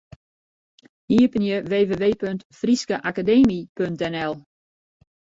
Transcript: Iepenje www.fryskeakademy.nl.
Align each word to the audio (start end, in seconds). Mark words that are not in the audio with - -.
Iepenje 1.17 1.57
www.fryskeakademy.nl. 1.73 4.33